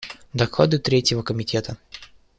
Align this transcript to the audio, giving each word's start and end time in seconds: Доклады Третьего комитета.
Доклады 0.33 0.79
Третьего 0.79 1.21
комитета. 1.21 1.77